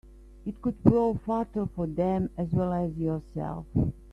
It 0.47 0.59
could 0.63 0.83
prove 0.83 1.21
fatal 1.27 1.69
for 1.75 1.85
them 1.85 2.31
as 2.35 2.51
well 2.53 2.73
as 2.73 2.97
yourself. 2.97 3.67